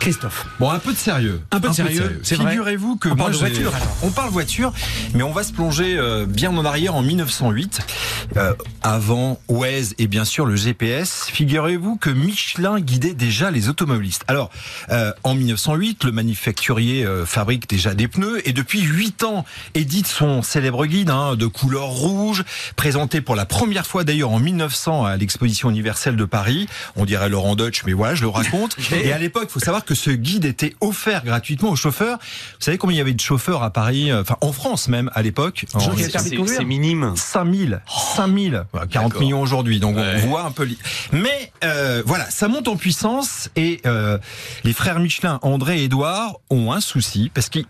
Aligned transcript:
Christophe. 0.00 0.46
Bon, 0.58 0.70
un 0.70 0.78
peu 0.78 0.92
de 0.92 0.98
sérieux. 0.98 1.40
Un 1.50 1.60
peu 1.60 1.68
de 1.68 1.74
sérieux. 1.74 2.20
Figurez-vous 2.24 2.96
que 2.96 3.08
On 3.10 3.14
moi, 3.14 3.26
parle 3.26 3.36
voiture, 3.36 3.74
alors. 3.74 3.96
On 4.02 4.10
parle 4.10 4.30
voiture, 4.30 4.72
mais 5.14 5.22
on 5.22 5.32
va 5.32 5.44
se 5.44 5.52
plonger 5.52 5.98
euh, 5.98 6.24
bien 6.26 6.50
en 6.56 6.64
arrière 6.64 6.94
en 6.94 7.02
1908, 7.02 7.80
euh, 8.36 8.54
avant 8.82 9.38
Waze 9.48 9.94
et 9.98 10.06
bien 10.06 10.24
sûr 10.24 10.46
le 10.46 10.56
GPS. 10.56 11.26
Figurez-vous 11.30 11.96
que 11.96 12.08
Michelin 12.08 12.80
guidait 12.80 13.12
déjà 13.12 13.50
les 13.50 13.68
automobilistes. 13.68 14.24
Alors, 14.26 14.50
euh, 14.90 15.12
en 15.22 15.34
1908, 15.34 16.04
le 16.04 16.12
manufacturier 16.12 17.04
euh, 17.04 17.26
fabrique 17.26 17.68
déjà 17.68 17.94
des 17.94 18.08
pneus 18.08 18.40
et 18.48 18.52
depuis 18.52 18.80
8 18.80 19.24
ans 19.24 19.44
édite 19.74 20.06
son 20.06 20.42
célèbre 20.42 20.86
guide 20.86 21.10
hein, 21.10 21.36
de 21.36 21.46
couleur 21.46 21.88
rouge, 21.88 22.44
présenté 22.74 23.20
pour 23.20 23.36
la 23.36 23.44
première 23.44 23.86
fois 23.86 24.04
d'ailleurs 24.04 24.30
en 24.30 24.40
1900 24.40 25.04
à 25.04 25.16
l'exposition 25.18 25.68
universelle 25.68 26.16
de 26.16 26.24
Paris. 26.24 26.68
On 26.96 27.04
dirait 27.04 27.28
Laurent 27.28 27.54
Deutsch, 27.54 27.82
mais 27.84 27.92
voilà, 27.92 28.14
je 28.14 28.22
le 28.22 28.28
raconte. 28.28 28.76
Et 28.92 29.12
à 29.12 29.18
l'époque, 29.18 29.48
il 29.48 29.52
faut 29.52 29.60
savoir 29.60 29.84
que 29.84 29.89
ce 29.94 30.10
guide 30.10 30.44
était 30.44 30.74
offert 30.80 31.24
gratuitement 31.24 31.70
aux 31.70 31.76
chauffeurs. 31.76 32.18
Vous 32.18 32.64
savez 32.64 32.78
combien 32.78 32.94
il 32.96 32.98
y 32.98 33.02
avait 33.02 33.12
de 33.14 33.20
chauffeurs 33.20 33.62
à 33.62 33.70
Paris, 33.70 34.10
euh, 34.10 34.22
enfin 34.22 34.36
en 34.40 34.52
France 34.52 34.88
même 34.88 35.10
à 35.14 35.22
l'époque 35.22 35.66
de 35.74 36.36
conduire. 36.38 36.66
minime. 36.66 37.12
5000, 37.16 37.80
5000, 38.16 38.64
Voilà, 38.72 38.86
40 38.86 39.08
D'accord. 39.10 39.22
millions 39.22 39.40
aujourd'hui, 39.42 39.80
donc 39.80 39.96
Ouais. 39.96 40.20
on 40.24 40.28
voit 40.28 40.42
un 40.44 40.50
peu. 40.50 40.68
Mais 41.12 41.52
euh, 41.64 42.02
voilà, 42.06 42.28
ça 42.30 42.48
monte 42.48 42.68
en 42.68 42.76
puissance 42.76 43.48
et 43.56 43.80
euh, 43.86 44.18
les 44.64 44.72
frères 44.72 45.00
Michelin, 45.00 45.38
André 45.42 45.80
et 45.80 45.84
Édouard, 45.84 46.36
ont 46.50 46.72
un 46.72 46.80
souci 46.80 47.30
parce 47.34 47.48
que 47.48 47.60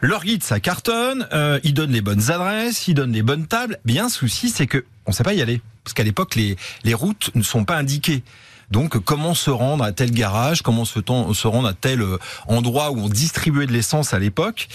leur 0.00 0.24
guide 0.24 0.42
ça 0.42 0.60
cartonne, 0.60 1.26
euh, 1.32 1.58
ils 1.64 1.74
donnent 1.74 1.92
les 1.92 2.00
bonnes 2.00 2.30
adresses, 2.30 2.88
ils 2.88 2.94
donnent 2.94 3.12
les 3.12 3.22
bonnes 3.22 3.46
tables. 3.46 3.78
Mais 3.84 3.98
un 3.98 4.08
souci, 4.08 4.50
c'est 4.50 4.66
que 4.66 4.84
on 5.06 5.12
sait 5.12 5.22
pas 5.24 5.34
y 5.34 5.42
aller 5.42 5.60
parce 5.84 5.94
qu'à 5.94 6.02
l'époque 6.02 6.34
les 6.34 6.56
les 6.84 6.94
routes 6.94 7.30
ne 7.34 7.42
sont 7.42 7.64
pas 7.64 7.76
indiquées. 7.76 8.22
Donc, 8.70 8.98
comment 8.98 9.34
se 9.34 9.50
rendre 9.50 9.84
à 9.84 9.92
tel 9.92 10.10
garage? 10.10 10.62
Comment 10.62 10.84
se, 10.84 11.46
rendre 11.46 11.68
à 11.68 11.72
tel 11.72 12.02
euh, 12.02 12.18
endroit 12.48 12.90
où 12.90 12.98
on 12.98 13.08
distribuait 13.08 13.66
de 13.66 13.72
l'essence 13.72 14.12
à 14.14 14.18
l'époque? 14.18 14.68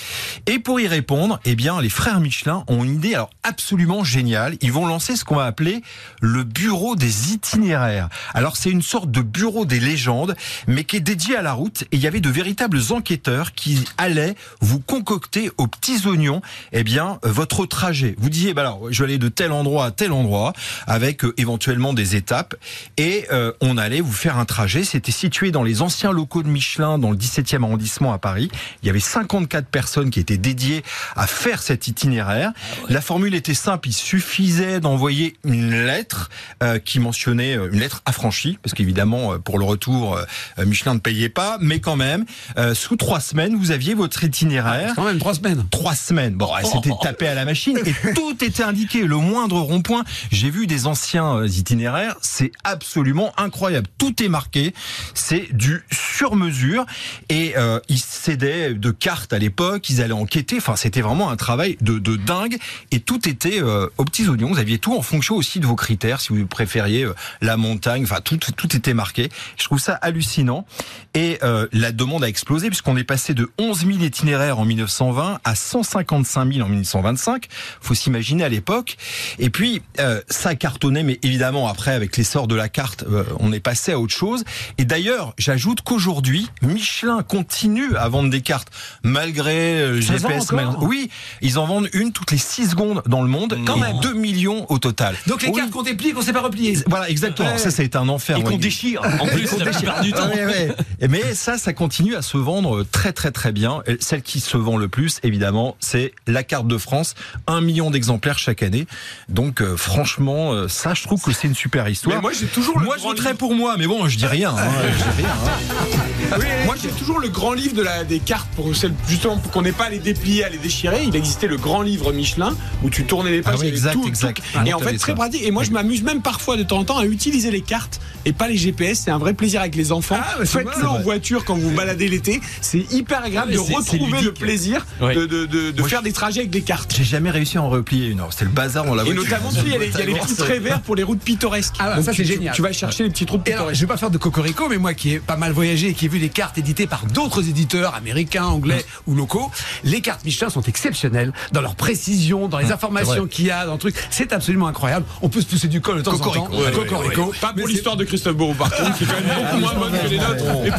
Et 0.46 0.60
pour 0.60 0.80
y 0.80 0.88
répondre, 0.88 1.40
eh 1.46 1.56
bien, 1.56 1.82
les 1.82 1.90
frères 1.90 2.20
Michelin 2.20 2.64
ont 2.68 2.84
une 2.84 2.96
idée 2.96 3.14
alors 3.14 3.30
absolument 3.44 4.04
géniale. 4.04 4.56
Ils 4.62 4.72
vont 4.72 4.86
lancer 4.86 5.16
ce 5.16 5.26
qu'on 5.26 5.36
va 5.36 5.46
appeler 5.46 5.82
le 6.22 6.44
bureau 6.44 6.96
des 6.96 7.34
itinéraires. 7.34 8.10
Alors, 8.34 8.58
c'est 8.58 8.70
une 8.70 8.82
sorte 8.82 9.12
de 9.12 9.22
bureau 9.22 9.66
des 9.66 9.80
légendes, 9.80 10.36
mais 10.68 10.84
qui 10.84 10.98
est 10.98 11.02
dédié 11.02 11.36
à 11.36 11.42
la 11.42 11.54
route. 11.54 11.84
Et 11.92 11.98
il 11.98 12.00
y 12.00 12.08
avait 12.08 12.22
de 12.22 12.30
véritables 12.30 12.80
enquêteurs 12.92 13.54
qui 13.54 13.84
allaient 13.98 14.36
vous 14.60 14.80
concocter 14.80 15.52
aux 15.58 15.68
petits 15.68 16.08
oignons, 16.08 16.42
eh 16.72 16.84
bien, 16.84 17.20
euh, 17.26 17.32
votre 17.32 17.66
trajet. 17.66 18.16
Vous 18.18 18.30
disiez, 18.30 18.54
bah 18.54 18.62
alors, 18.62 18.92
je 18.92 19.04
vais 19.04 19.10
aller 19.10 19.18
de 19.18 19.30
tel 19.30 19.52
endroit 19.52 19.86
à 19.86 19.92
tel 19.92 20.12
endroit, 20.12 20.54
avec 20.88 21.24
euh, 21.24 21.34
éventuellement 21.38 21.94
des 21.94 22.16
étapes, 22.16 22.56
et 22.98 23.26
euh, 23.32 23.52
on 23.62 23.78
allait 23.82 24.00
vous 24.02 24.14
faire 24.14 24.38
un 24.38 24.46
trajet. 24.46 24.84
C'était 24.86 25.12
situé 25.12 25.52
dans 25.52 25.64
les 25.64 25.82
anciens 25.82 26.12
locaux 26.12 26.44
de 26.44 26.48
Michelin, 26.48 26.98
dans 26.98 27.12
le 27.12 27.18
17e 27.18 27.64
arrondissement 27.64 28.14
à 28.14 28.18
Paris. 28.18 28.50
Il 28.84 28.88
y 28.88 28.90
avait 28.90 29.00
54 29.02 29.68
personnes 29.68 30.10
qui 30.10 30.20
étaient 30.22 30.38
dédiées 30.38 30.84
à 31.16 31.28
faire 31.28 31.62
cet 31.62 31.88
itinéraire. 31.90 32.52
La 32.88 33.02
formule 33.02 33.36
était 33.36 33.54
simple, 33.54 33.90
il 33.90 33.94
suffisait 33.94 34.80
d'envoyer 34.80 35.36
une 35.44 35.72
lettre 35.86 36.30
euh, 36.64 36.80
qui 36.80 37.00
mentionnait 37.00 37.58
euh, 37.58 37.70
une 37.72 37.80
lettre 37.80 38.02
affranchie, 38.06 38.58
parce 38.62 38.74
qu'évidemment, 38.74 39.34
euh, 39.34 39.38
pour 39.40 39.60
le 39.60 39.66
retour, 39.66 40.16
euh, 40.16 40.66
Michelin 40.66 40.94
ne 40.94 41.00
payait 41.00 41.30
pas, 41.30 41.58
mais 41.60 41.80
quand 41.80 41.96
même, 41.96 42.26
euh, 42.58 42.74
sous 42.76 42.96
trois 42.96 43.20
semaines, 43.20 43.56
vous 43.56 43.72
aviez 43.72 43.94
votre 43.96 44.24
itinéraire 44.24 44.94
Quand 44.96 45.04
même, 45.06 45.18
trois 45.20 45.34
semaines. 45.34 45.66
trois 45.72 45.96
semaines. 45.96 46.36
Bon, 46.36 46.54
ouais, 46.54 46.64
c'était 46.64 46.92
tapé 47.02 47.28
à 47.28 47.34
la 47.34 47.46
machine 47.46 47.78
et 47.78 48.14
tout 48.16 48.44
était 48.44 48.64
indiqué. 48.64 49.04
Le 49.06 49.18
moindre 49.18 49.60
rond-point. 49.60 50.04
J'ai 50.32 50.50
vu 50.50 50.68
des 50.68 50.86
anciens 50.88 51.44
itinéraires. 51.46 52.16
C'est 52.22 52.52
absolument 52.64 53.34
incroyable. 53.38 53.71
Tout 53.98 54.22
est 54.24 54.30
marqué. 54.30 54.74
C'est 55.14 55.54
du 55.56 55.84
sur-mesure 55.92 56.86
et 57.30 57.54
euh, 57.58 57.80
ils 57.90 58.00
s'aidaient 58.00 58.74
de 58.74 58.92
cartes 58.92 59.34
à 59.34 59.40
l'époque. 59.40 59.90
Ils 59.90 60.02
allaient 60.02 60.14
enquêter. 60.14 60.58
Enfin, 60.58 60.76
c'était 60.76 61.02
vraiment 61.02 61.30
un 61.30 61.36
travail 61.36 61.78
de, 61.82 62.16
dingue 62.16 62.58
et 62.92 63.00
tout 63.00 63.28
était 63.28 63.62
euh, 63.62 63.88
aux 63.98 64.06
petits 64.06 64.28
oignons. 64.28 64.50
Vous 64.50 64.60
aviez 64.60 64.80
tout 64.80 64.96
en 64.96 65.02
fonction 65.02 65.36
aussi 65.36 65.60
de 65.60 65.66
vos 65.66 65.76
critères. 65.76 66.22
Si 66.22 66.30
vous 66.30 66.46
préfériez 66.46 67.04
euh, 67.04 67.14
la 67.42 67.58
montagne, 67.58 68.04
enfin 68.04 68.20
tout, 68.24 68.38
tout 68.38 68.76
était 68.76 68.94
marqué. 68.94 69.30
Je 69.58 69.64
trouve 69.64 69.80
ça 69.80 69.94
hallucinant 69.94 70.66
et 71.14 71.40
euh, 71.44 71.68
la 71.72 71.92
demande 71.92 72.24
a 72.24 72.28
explosé 72.28 72.68
puisqu'on 72.68 72.98
est 72.98 73.04
passé 73.04 73.34
de 73.34 73.50
11 73.58 73.86
000 73.86 73.92
itinéraires 74.00 74.60
en 74.60 74.66
1920 74.66 75.40
à 75.44 75.56
155 75.56 76.54
000 76.54 76.66
en 76.66 76.70
1925. 76.70 77.48
Faut 77.82 77.96
s'imaginer 77.96 78.44
à 78.44 78.50
l'époque. 78.50 78.98
Et 79.40 79.50
puis 79.50 79.82
ça 80.30 80.56
cartonnait, 80.56 81.04
mais 81.04 81.20
évidemment 81.24 81.68
après 81.68 81.92
avec 81.92 82.18
l'essor 82.18 82.48
de 82.48 82.56
la 82.56 82.70
carte, 82.70 83.06
on 83.40 83.52
est 83.54 83.60
passé 83.62 83.92
à 83.94 84.00
autre 84.00 84.14
chose. 84.14 84.44
Et 84.78 84.86
d'ailleurs, 84.86 85.34
j'ajoute 85.38 85.82
qu'aujourd'hui, 85.82 86.50
Michelin 86.62 87.24
continue 87.24 87.96
à 87.96 88.08
vendre 88.10 88.30
des 88.30 88.42
cartes 88.42 88.68
malgré 89.04 89.80
euh, 89.82 90.02
GPS. 90.02 90.52
mal- 90.52 90.70
Oui, 90.82 91.10
ils 91.42 91.58
en 91.60 91.66
vendent 91.66 91.90
une 91.94 92.12
toutes 92.12 92.32
les 92.32 92.38
6 92.38 92.72
secondes 92.72 93.02
dans 93.06 93.22
le 93.22 93.28
monde, 93.28 93.58
Quand 93.66 93.78
et 93.78 93.80
même. 93.82 94.00
2 94.02 94.14
millions 94.14 94.66
au 94.70 94.80
total. 94.80 95.16
Donc 95.28 95.42
les 95.44 95.50
Oui. 95.50 95.56
cartes 95.56 95.72
qu'on 95.72 95.84
déplie, 95.84 96.14
qu'on 96.14 96.22
sait 96.22 96.34
pas 96.34 96.42
replier. 96.42 96.78
Voilà, 96.88 97.10
exactement. 97.10 97.50
Ouais. 97.52 97.58
Ça, 97.58 97.72
ça 97.72 97.82
a 97.82 97.86
été 97.86 97.98
un 97.98 98.10
enfer. 98.10 98.38
Et 98.38 98.44
qu'on 98.44 98.58
déchire. 98.58 99.02
En 99.20 99.28
plus, 99.28 99.50
la 99.58 99.66
plupart 99.72 100.02
du 100.02 100.12
temps. 100.12 100.28
Ouais, 100.30 100.46
ouais. 100.46 100.76
Et 101.02 101.08
Mais 101.08 101.34
ça, 101.34 101.58
ça 101.58 101.74
continue 101.74 102.16
à 102.16 102.22
se 102.22 102.38
vendre 102.38 102.84
très 102.84 103.12
très 103.12 103.32
très 103.32 103.52
bien. 103.52 103.82
Et 103.88 103.98
Celle 104.00 104.22
qui 104.22 104.40
se 104.40 104.56
vend 104.56 104.78
le 104.78 104.88
plus, 104.88 105.20
évidemment, 105.24 105.76
c'est 105.80 106.14
la 106.28 106.44
carte 106.44 106.68
de 106.68 106.78
France. 106.78 107.16
Un 107.48 107.60
million 107.60 107.90
d'exemplaires 107.90 108.38
chaque 108.38 108.62
année. 108.62 108.86
Donc 109.28 109.62
euh, 109.62 109.76
franchement, 109.76 110.54
euh, 110.54 110.68
ça, 110.68 110.94
je 110.94 111.04
trouve 111.04 111.22
que 111.22 111.32
c'est 111.32 111.48
une 111.48 111.56
super 111.56 111.90
histoire. 111.90 112.16
Mais 112.16 112.22
moi, 112.22 112.32
j'ai 112.40 112.46
toujours 112.46 112.78
le 112.78 112.86
Moi, 112.86 112.98
je 112.98 113.04
voterais 113.04 113.34
pour 113.34 113.56
moi, 113.56 113.76
mais 113.78 113.88
bon, 113.88 114.08
je 114.08 114.18
dis 114.18 114.28
rien. 114.28 114.52
hein, 114.56 114.70
je 114.92 114.98
dis 114.98 115.24
rien 115.24 115.32
hein. 115.32 116.38
Moi, 116.66 116.76
j'ai 116.82 116.90
toujours 116.90 117.20
le 117.20 117.30
grand 117.30 117.54
livre 117.54 117.76
de 117.76 117.82
la, 117.82 118.04
des 118.04 118.20
cartes 118.20 118.48
pour 118.56 118.72
justement 118.74 119.38
pour 119.38 119.52
qu'on 119.52 119.64
n'ait 119.64 119.72
pas 119.72 119.86
à 119.86 119.90
les 119.90 120.00
déplier, 120.00 120.44
à 120.44 120.50
les 120.50 120.58
déchirer. 120.60 121.04
Il 121.04 121.16
existait 121.16 121.48
le 121.48 121.58
grand 121.58 121.82
livre 121.82 122.14
Michelin 122.14 122.56
où 122.84 122.90
tu 122.90 123.06
tournais 123.06 123.32
les 123.32 123.42
pages. 123.42 123.56
Ah 123.58 123.60
oui, 123.60 123.66
y 123.66 123.70
avait 123.70 123.78
exact, 123.78 123.94
tout, 123.94 124.08
exact. 124.08 124.38
tout. 124.38 124.44
Ah, 124.56 124.64
et 124.66 124.74
en 124.74 124.80
fait, 124.80 124.98
très 124.98 125.12
ça. 125.12 125.16
pratique. 125.16 125.42
Et 125.44 125.52
moi, 125.52 125.64
je 125.64 125.72
m'amuse 125.72 126.04
même 126.04 126.22
parfois 126.22 126.58
de 126.58 126.64
temps 126.64 126.78
en 126.78 126.84
temps 126.84 126.98
à 127.00 127.06
utiliser 127.06 127.50
les 127.52 127.62
cartes 127.62 128.00
et 128.26 128.34
pas 128.34 128.48
les 128.48 128.58
GPS. 128.58 129.02
C'est 129.06 129.12
un 129.12 129.18
vrai 129.18 129.34
plaisir 129.34 129.62
avec 129.62 129.76
les 129.76 129.92
enfants. 129.92 130.18
Ah, 130.20 130.36
bah, 130.38 130.46
Faites-le. 130.46 130.91
En 130.92 131.02
voiture 131.02 131.46
quand 131.46 131.56
vous 131.56 131.70
vous 131.70 131.76
baladez 131.76 132.08
l'été. 132.08 132.42
C'est 132.62 132.92
hyper 132.92 133.24
agréable 133.24 133.52
Ah, 133.52 133.56
de 133.56 133.60
retrouver 133.76 134.22
le 134.22 134.34
plaisir 134.34 134.86
de, 135.02 135.26
de, 135.26 135.46
de, 135.46 135.72
de 135.72 135.80
Moi, 135.80 135.90
faire 135.90 136.02
des 136.02 136.12
trajets 136.14 136.40
avec 136.42 136.52
des 136.52 136.62
cartes. 136.62 136.94
J'ai 136.96 137.04
jamais 137.04 137.30
réussi 137.32 137.58
à 137.58 137.62
en 137.64 137.70
replier 137.70 138.08
une. 138.08 138.22
C'est 138.32 138.46
le 138.46 138.52
bazar 138.52 138.86
dans 138.86 138.96
la 138.96 139.04
Et 139.04 139.06
voiture. 139.06 139.24
notamment, 139.24 139.50
tu 139.50 139.56
sais, 139.56 139.62
il 139.66 139.72
y 139.72 139.76
a 139.76 139.78
les, 139.78 139.90
y 139.92 140.02
a 140.02 140.06
les 140.06 140.14
petits 140.14 140.36
traits 140.36 140.62
verts 140.62 140.82
pour 140.82 140.96
les 140.96 141.04
routes 141.04 141.22
pittoresques. 141.22 141.76
Ah, 141.80 141.96
Donc, 141.96 142.06
ça, 142.06 142.14
c'est 142.14 142.26
génial. 142.26 142.54
Tu 142.56 142.62
vas 142.62 142.72
chercher 142.72 143.04
les 143.04 143.10
Et 143.10 143.26
alors, 143.28 143.44
pittoresques. 143.44 143.76
je 143.76 143.82
vais 143.82 143.88
pas 143.88 143.98
faire 143.98 144.12
de 144.12 144.18
cocorico, 144.18 144.68
mais 144.70 144.78
moi 144.78 144.94
qui 144.94 145.14
ai 145.14 145.20
pas 145.20 145.36
mal 145.38 145.52
voyagé 145.52 145.90
et 145.90 145.94
qui 145.94 146.06
ai 146.06 146.10
vu 146.10 146.20
des 146.20 146.30
cartes 146.30 146.58
éditées 146.58 146.88
par 146.88 147.06
d'autres 147.06 147.48
éditeurs 147.48 147.96
américains, 147.96 148.46
anglais 148.46 148.86
ou 149.08 149.16
locaux, 149.16 149.52
les 149.84 150.02
cartes 150.02 150.24
Michelin 150.26 150.50
sont 150.50 150.62
exceptionnelles 150.64 151.34
dans 151.52 151.62
leur 151.62 151.76
précision, 151.76 152.48
dans 152.48 152.60
les 152.60 152.72
informations 152.72 153.28
qu'il 153.28 153.46
y 153.46 153.52
a, 153.52 153.66
dans 153.66 153.74
le 153.74 153.80
truc. 153.80 153.96
C'est 154.10 154.34
absolument 154.34 154.68
incroyable. 154.68 155.06
On 155.22 155.30
peut 155.30 155.42
se 155.42 155.46
pousser 155.48 155.68
du 155.68 155.82
col 155.82 155.98
de 155.98 156.02
temps 156.02 156.14
en 156.14 156.18
temps. 156.20 156.50
Cocorico. 156.74 157.34
Pas 157.42 157.54
pour 157.54 157.68
l'histoire 157.68 157.96
de 157.98 158.04
Christophe 158.04 158.36
Borou, 158.36 158.54
par 158.54 158.70
contre, 158.72 158.98
qui 158.98 159.04
est 159.04 159.08
quand 159.08 159.14
même 159.14 159.36
beaucoup 159.46 159.58
moins 159.60 159.74
bonne 159.76 159.92
que 160.00 160.08
les 160.08 160.18
nôtres. 160.18 160.44